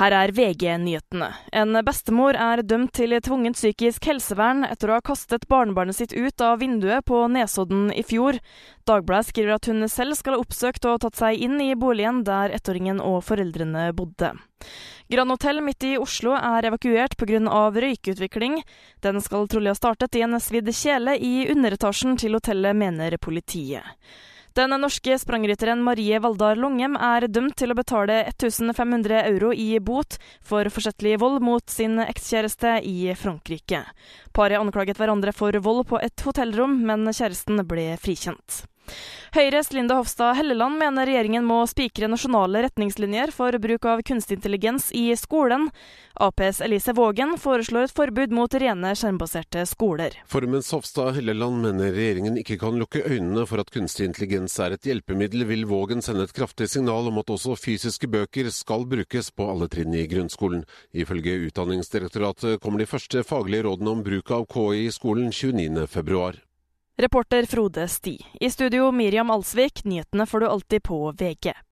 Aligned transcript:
Her 0.00 0.14
er 0.16 0.30
VG-nyhetene. 0.32 1.26
En 1.52 1.76
bestemor 1.84 2.32
er 2.40 2.62
dømt 2.64 2.94
til 2.96 3.12
tvungent 3.20 3.58
psykisk 3.58 4.06
helsevern 4.08 4.64
etter 4.64 4.88
å 4.88 4.96
ha 4.96 5.04
kastet 5.04 5.44
barnebarnet 5.52 5.98
sitt 5.98 6.14
ut 6.16 6.40
av 6.40 6.62
vinduet 6.62 7.04
på 7.04 7.18
Nesodden 7.28 7.90
i 7.92 8.00
fjor. 8.08 8.38
Dagbladet 8.88 9.28
skriver 9.28 9.58
at 9.58 9.68
hun 9.68 9.84
selv 9.92 10.16
skal 10.16 10.38
ha 10.38 10.40
oppsøkt 10.40 10.88
og 10.88 11.02
tatt 11.04 11.20
seg 11.20 11.44
inn 11.44 11.60
i 11.60 11.74
boligen 11.76 12.22
der 12.24 12.56
ettåringen 12.56 13.04
og 13.04 13.20
foreldrene 13.28 13.90
bodde. 13.92 14.32
Grand 15.12 15.36
Hotell 15.36 15.60
midt 15.60 15.84
i 15.84 15.98
Oslo 16.00 16.32
er 16.40 16.72
evakuert 16.72 17.18
pga. 17.20 17.44
røykutvikling. 17.76 18.62
Den 19.04 19.20
skal 19.20 19.44
trolig 19.44 19.74
ha 19.74 19.76
startet 19.76 20.16
i 20.16 20.24
en 20.24 20.40
svidd 20.40 20.72
kjele 20.72 21.18
i 21.20 21.50
underetasjen 21.52 22.16
til 22.16 22.40
hotellet, 22.40 22.72
mener 22.72 23.20
politiet. 23.20 23.84
Den 24.52 24.74
norske 24.76 25.14
sprangrytteren 25.16 25.80
Marie 25.80 26.18
Valdar 26.20 26.58
Longem 26.60 26.92
er 27.00 27.24
dømt 27.24 27.54
til 27.56 27.72
å 27.72 27.76
betale 27.78 28.18
1500 28.26 29.22
euro 29.30 29.48
i 29.56 29.78
bot 29.80 30.18
for 30.44 30.68
forsettlig 30.68 31.14
vold 31.22 31.40
mot 31.40 31.64
sin 31.72 31.96
ekskjæreste 32.04 32.74
i 32.84 33.14
Frankrike. 33.16 33.80
Paret 34.36 34.60
anklaget 34.60 35.00
hverandre 35.00 35.32
for 35.32 35.56
vold 35.64 35.86
på 35.88 36.02
et 36.04 36.26
hotellrom, 36.26 36.82
men 36.84 37.08
kjæresten 37.08 37.64
ble 37.64 37.94
frikjent. 38.02 38.66
Høyres 39.32 39.70
Linda 39.72 39.94
Hofstad 39.96 40.34
Helleland 40.36 40.76
mener 40.76 41.08
regjeringen 41.08 41.46
må 41.48 41.62
spikre 41.64 42.04
nasjonale 42.12 42.66
retningslinjer 42.66 43.30
for 43.32 43.56
bruk 43.64 43.86
av 43.88 44.02
kunstig 44.04 44.36
intelligens 44.36 44.90
i 44.92 45.06
skolen. 45.16 45.70
Aps 46.20 46.60
Elise 46.60 46.92
Vågen 46.92 47.38
foreslår 47.40 47.88
et 47.88 47.94
forbud 47.96 48.34
mot 48.36 48.56
rene 48.60 48.90
skjermbaserte 48.92 49.64
skoler. 49.70 50.18
For 50.28 50.44
mens 50.44 50.68
Hofstad 50.76 51.16
Helleland 51.16 51.64
mener 51.64 51.96
regjeringen 51.96 52.36
ikke 52.42 52.58
kan 52.60 52.76
lukke 52.76 53.06
øynene 53.08 53.46
for 53.48 53.64
at 53.64 53.72
kunstig 53.72 54.10
intelligens 54.10 54.58
er 54.60 54.76
et 54.76 54.90
hjelpemiddel, 54.90 55.46
vil 55.48 55.64
Vågen 55.70 56.04
sende 56.04 56.28
et 56.28 56.36
kraftig 56.36 56.68
signal 56.68 57.08
om 57.08 57.24
at 57.24 57.32
også 57.32 57.56
fysiske 57.56 58.12
bøker 58.12 58.52
skal 58.52 58.84
brukes 58.84 59.32
på 59.32 59.48
alle 59.48 59.72
trinn 59.72 59.96
i 59.96 60.04
grunnskolen. 60.12 60.66
Ifølge 60.92 61.40
Utdanningsdirektoratet 61.48 62.60
kommer 62.60 62.84
de 62.84 62.92
første 62.92 63.24
faglige 63.24 63.64
rådene 63.70 63.96
om 63.96 64.04
bruk 64.04 64.36
av 64.36 64.44
KI 64.52 64.90
i 64.90 64.92
skolen 64.92 65.32
29.2. 65.32 66.42
Reporter 66.96 67.46
Frode 67.46 67.88
Sti. 67.88 68.18
I 68.40 68.50
studio 68.50 68.90
Miriam 68.92 69.30
Alsvik, 69.30 69.84
nyhetene 69.84 70.26
får 70.26 70.40
du 70.40 70.46
alltid 70.46 70.82
på 70.82 71.12
VG. 71.12 71.52